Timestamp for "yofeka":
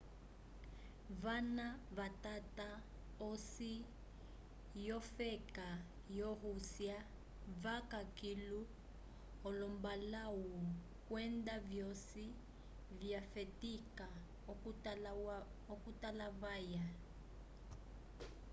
4.87-5.67